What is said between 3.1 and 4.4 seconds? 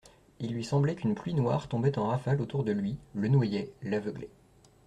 le noyait, l'aveuglait.